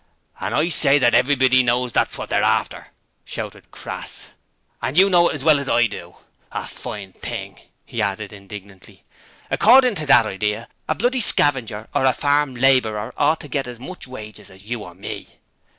[0.39, 2.87] 'And I say that everybody knows that's what they're after!'
[3.23, 4.31] shouted Crass.
[4.81, 6.15] 'And you know it as well as I do.
[6.51, 9.03] A fine thing!' he added indignantly.
[9.51, 13.79] 'Accordin' to that idear, a bloody scavenger or a farm labourer ought to get as
[13.79, 15.37] much wages as you or me!'